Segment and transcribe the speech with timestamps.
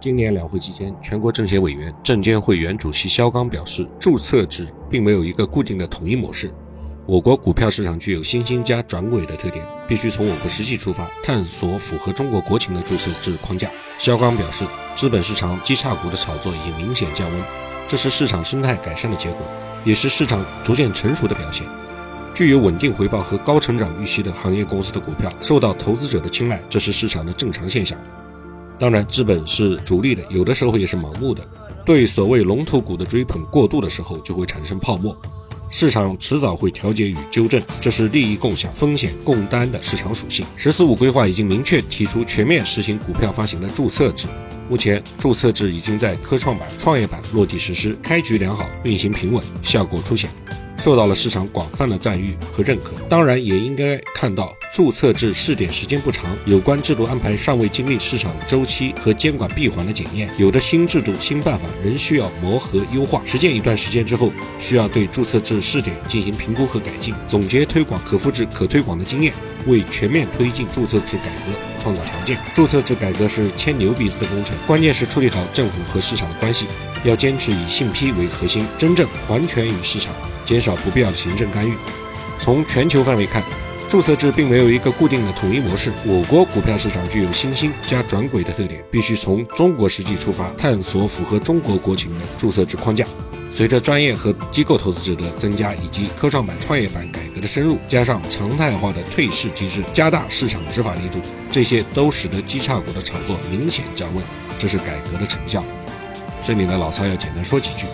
[0.00, 6.52] 今年两会期间，全国政协委员、证监会原主席肖钢表示，注册制并没有一个固定的统一模式。
[7.04, 13.68] 我国股票市场具有新兴加转轨的特点，必须从我国实际出发，探索符合中国国情的注册制框架。
[13.98, 14.64] 肖钢表示，
[14.94, 17.42] 资本市场绩差股的炒作已经明显降温，
[17.88, 19.40] 这是市场生态改善的结果，
[19.84, 21.66] 也是市场逐渐成熟的表现。
[22.34, 27.98] 具有稳定回报和高成长预期的行业公司的股票受到投资者的青睐，这是市场的正常现象。
[28.78, 31.42] 当然，资本是逐利的，有的时候也是盲目的。
[31.84, 35.16] 对所谓龙头股的追捧过度的时候，就会产生泡沫。
[35.70, 40.46] 市场迟早会调节与纠正，这是利益共享、风险共担的市场属性。
[40.56, 44.28] “十四五”规划已经明确提出全面实行股票发行的注册制。
[44.70, 50.30] 目前，注册制已经在科创板、创业板落地实施，开局良好，运行平稳，效果凸显。
[50.78, 64.30] 受到了市场广泛的赞誉和认可，当然也应该看到注册制试点时间不长，有关制度安排尚未经历市场周期和监管闭环的检验，有的新制度新办法仍需要磨合优化，实践一段时间之后，
[64.60, 69.34] 需要对注册制试点进行评估和改进，总结推广可复制可推广的经验，
[69.66, 72.38] 为全面推进注册制改革创造条件。
[72.54, 76.66] 注册制改革是牵牛鼻子的工程，关键是处理好政府和市场的关系，
[77.04, 80.14] 要坚持以信批为核心，真正还权于市场。
[80.44, 81.74] 减少不必要的行政干预。
[82.38, 83.42] 从全球范围看，
[83.88, 85.92] 注册制并没有一个固定的统一模式。
[86.04, 93.04] 我国股票市场具有新兴加转轨的特点，必须从中国实际出发，探索符合中国国情的注册制框架。
[93.50, 101.18] 随着专业和机构投资者的增加，以及科创板、创业板改革的深入，加上常态化的退市机制，加大市场执法力度，
[101.50, 104.22] 这些都使得基差股的炒作明显降温，
[104.58, 105.64] 这是改革的成效。
[106.48, 107.84] 这里呢，老曹要简单说几句。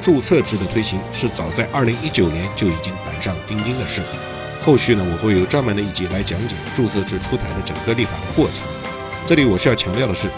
[0.00, 4.00] 注册制的推行是早在二零一九年就已经板上钉钉的事。
[4.58, 8.66] 后续呢，我会有专门的一集来讲解注册制出台的整个立法的过程。
[9.26, 10.30] 这里我需要强调的是，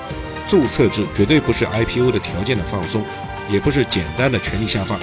[0.44, 3.04] 注册制绝对不是 IPO 的条件的放松，
[3.48, 4.98] 也不是简单的权力下放，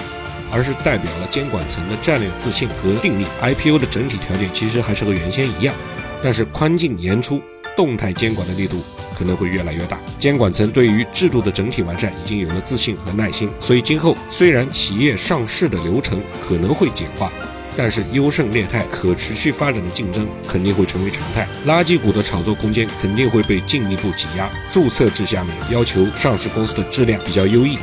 [0.52, 3.25] 而是代表了监管层的战略自信和定力。
[3.42, 5.74] IPO 的整体条件其实还是和原先一样，
[6.22, 7.42] 但是宽进严出，
[7.78, 8.84] 动态监管的力度。
[9.19, 17.30] 可能会越来越大，监管层对于制度的整体完善已经有了自信和耐心，所以今后虽然企业上市的流程可能会简化，
[17.75, 24.50] 但是优胜劣汰、可持续发展的竞争肯定会成为常态，垃圾股的炒作空间肯定会被进一步挤压。
[24.72, 27.78] 注册制下面要求上市公司的质量比较优异，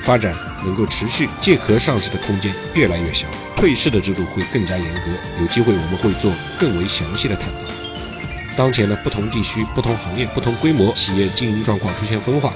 [0.00, 0.34] 发展
[0.64, 5.12] 能够持续，借壳上市的空间越来越小，退市的制度会更加严格。
[5.40, 7.79] 有机会我们会做更为详细的探讨。
[8.56, 12.52] 当前的不同地区、不同行业、不同规模企业经营状况出现分化，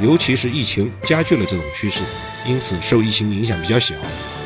[0.00, 2.02] 尤其是疫情加剧了这种趋势，
[2.46, 3.94] 因此受疫情影响比较小，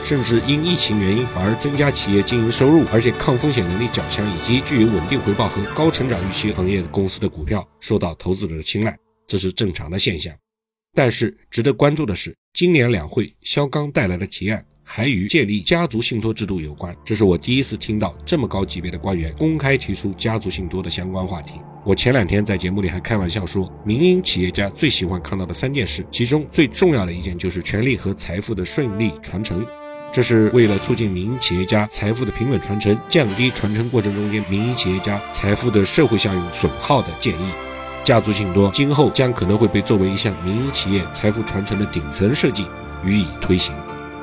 [0.05, 8.97] 甚至因疫情原因反而增加企业经营收入，而且抗风险能力较强以及具有稳定回报和高成长预期行业的公司的股票受到投资者的青睐，
[9.27, 10.33] 这是正常的现象。
[10.95, 14.65] 但是值得关注的是，今年两会肖钢带来的提案。
[14.93, 21.61] 还与建立家族信托制度有关，这是我第一次听到这么高级别的官员公开提出家族信托的相关话题。
[21.85, 29.65] 我前两天在节目里还开玩笑说，民营企业家最喜欢看到的三件事，其中最重要的一件就是权力和财富的顺利传承。
[30.11, 37.53] 这是为了促进民营企业家财富的平稳传承，降低传承过程中间民营企业家财富的社会效应损耗的建议。
[38.03, 42.67] 家族信托今后将可能会被作为一项民营企业财富传承的顶层设计
[43.05, 43.73] 予以推行。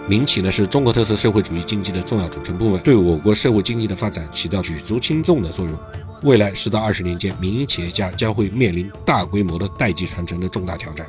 [0.08, 5.78] 民企呢是中国特色社会主义经济的重要组成部分，对我国社会经济的发展起到举足轻重的作用。
[6.24, 11.06] 未来十到二十年间，民营企业家将会面临大规模的代际传承的重大挑战。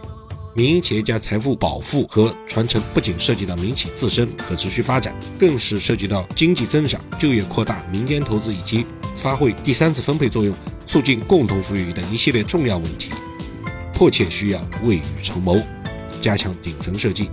[0.53, 10.53] 民营企业家财富保护和传承不仅涉及到民企自身可持续发展，更是涉及到经济增长、就业扩大、民间投资以及发挥第三次分配作用、
[10.89, 13.13] 促进共同富裕等一系列重要问题，
[13.95, 15.63] 迫切需要未雨绸缪，
[16.21, 17.31] 加强顶层设计。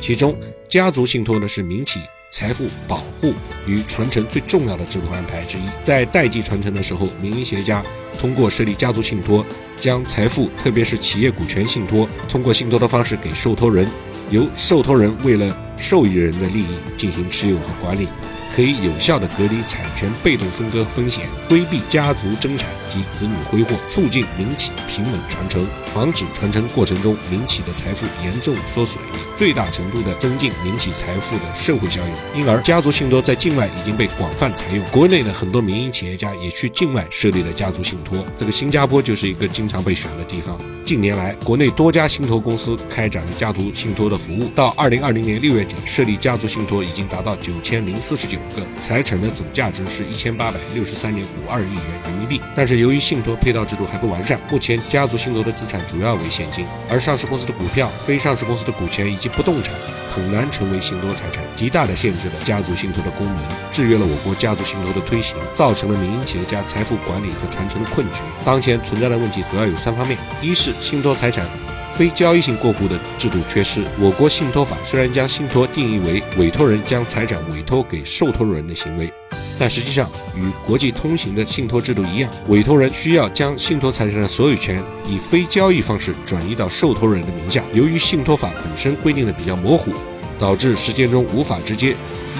[0.00, 0.36] 其中，
[0.68, 2.00] 家族信托呢是民企
[2.30, 3.32] 财富保护
[3.66, 5.62] 与传承最重要的制度安排之一。
[5.82, 7.84] 在代际传承的时候，民营企业家
[8.18, 9.44] 通过设立家族信托，
[9.78, 13.88] 将财富，特别是企业股权信托，通过信托的方式给受托人，
[14.30, 18.08] 由受托人为了受益人的利益进行持有和管理，
[18.54, 29.00] 可以有效的隔离产权被动分割风险，规避家族争产及子女挥霍，促进民企平稳传承，防止传承过程中民企的财富严重缩水。
[29.36, 32.40] 最大程度的增进民企财富的社会效应。
[32.40, 34.84] 因而，家族信托在境外已经被广泛采用。
[34.90, 38.24] 国内的很多民营企业家也去境外设立了家族信托。
[38.36, 40.58] 这个新加坡就是一个经常被选的地方。
[40.84, 44.48] 近年来，国内多家信托公司开展了家族信托的服务。
[44.54, 52.40] 到二零二零年六月底，设立家族信托已经达到九千零四十九个，财产的总价值是一千八百六十三点五二亿元人民币。
[52.56, 59.74] 但是，由于信托配套制度还不完善，目前家族信托的资产主要为现金，而上市公司的股票、非上市公司的股权以及不动产
[60.10, 63.36] 很难成为信托财产，极大的限制了家族信托的功能，
[63.70, 68.20] 制约了我国家族信托的推行，造成了民营企业家财富管理和传承的困局。
[68.44, 71.46] 当前存在的问题主要有三方面：一是信托财产
[71.94, 73.84] 非交易性过户的制度缺失。
[73.98, 79.12] 我国信托法虽然将信托定义为委托人将财产委托给受托人的行为。
[79.58, 87.64] 但实际上，与国际通行的信托制度一样，委托人需要将信托财产的所有权以非交易方式转移到受托人的名下。
[87.74, 89.92] 由于信托法本身规定的比较模糊，
[90.38, 91.90] 导致实践中无法直接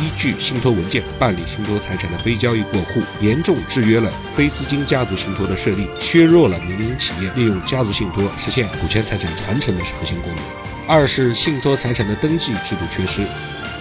[0.00, 10.44] 依据信托文件办理信托财产的非交易过户，严重制约了非资金家族信托的设立，削弱了民营企业利用家族信托实现股权财产传承的核心功能。
[10.86, 13.26] 二是信托财产的登记制度缺失。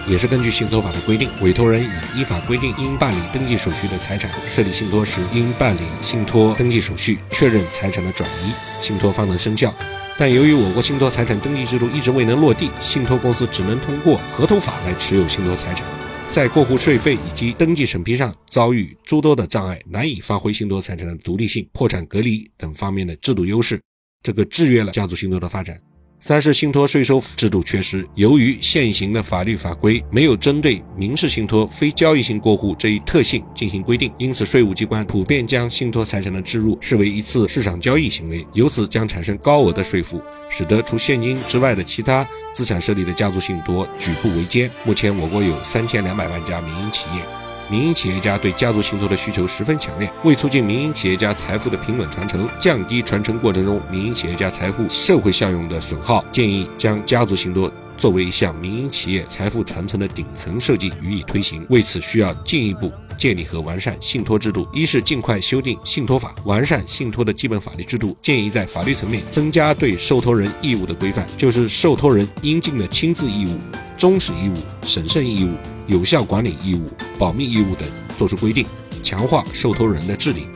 [0.08, 9.74] 也是根据信托法的规定，委托人已依法规定应办理登记手续的财产，设立信托时应办理信托登记手续，确认财产的转移，信托方能生效。
[10.16, 15.86] 但由于我国信托财产登记制度一直未能落地，信托公司只能通过合同法来持有信托财产，
[16.30, 23.80] 在过户税费以及登记审批上遭遇诸多的障碍，难以发挥信托财产的独立性、破产隔离等方面的制度优势，
[24.22, 25.78] 这个制约了家族信托的发展。
[26.20, 40.20] 三是信托税收制度缺失，由于现行的法律法规没有针对民事信托非交易性过户这一特性进行规定，因此税务机关普遍将信托财产的置入视为一次市场交易行为，由此将产生高额的税负，
[40.50, 44.68] 使得除现金之外的其他资产设立的家族信托举步维艰。
[44.82, 47.47] 目前，我国有三千两百万家民营企业。
[47.70, 61.66] 民营企业家对家族信托的需求十分强烈，为促进民营企业家财富的平稳传承，降低传承过程中民营企业家财富社会效用的损耗，建议将家族信托作为一项民营企业财富传承的顶层设计予以推行。
[61.68, 64.66] 为此，需要进一步建立和完善信托制度。
[64.72, 68.16] 一是尽快修订信托法，完善信托的基本法律制度。
[68.22, 73.58] 建议在法律层面增加对受托人义务的规范，就是受托人应尽的亲自义务、
[73.96, 74.54] 忠实义务、
[74.86, 75.77] 审慎义务。
[75.88, 76.88] 有效管理义务、
[77.18, 78.64] 保密义务等作出规定，
[79.02, 80.46] 强化受托人的治理。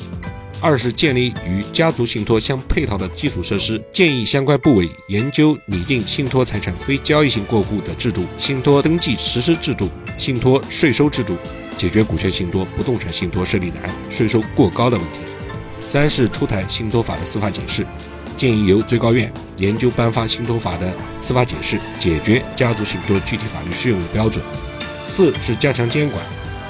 [0.60, 11.36] 二是建立与家族信托相配套的基础设施，建议相关部委研究拟定信托财产非交易性过户的制度、信托登记实施制度、信托税收制度，
[11.76, 15.18] 解决股权信托、不动产信托设立难、税收过高的问题。
[15.84, 17.84] 三是出台信托法的司法解释，
[18.36, 24.44] 建议由最高院研究颁发信托法的司法解释，解决家族信托具体法律适用的标准。
[25.04, 26.24] 四是加强监管，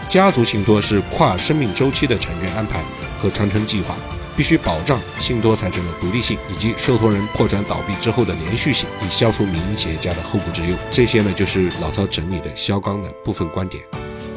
[0.09, 2.83] 家族信托是跨生命周期的产权安排
[3.19, 3.95] 和传承计划，
[4.37, 10.77] 必须保障信托财产的独立性以及受托人破产倒闭之后的连续性，以消除民营企业家的后顾之忧。
[10.91, 13.85] 这些呢，就是老曹整理的肖钢的部分观点。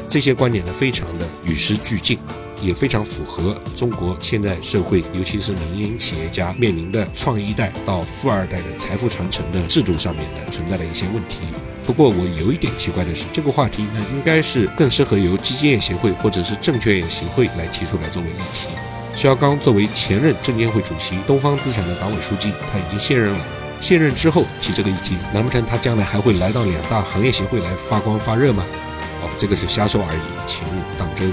[0.08, 2.18] 这些观点呢，非常的与时俱进，
[2.60, 11.46] 也非常符合中国现在社会，尤其是民营企业家面临的创一代到富二代的财富传承的制度上面的存在的一些问题。
[11.84, 18.68] 不过我有一点奇怪的是，这个话题呢，应该是更适合由基金业协会或者是证券业协会来提出来作为议题。
[19.14, 23.46] 肖钢作为前任证监会主席、东方资产的党委书记，他已经卸任了。
[23.80, 28.64] 卸任之后提这个议题，难不成他将来还会来到两大行业协会来发光发热吗？
[29.22, 31.30] 哦，这个是瞎说而已，请勿当真。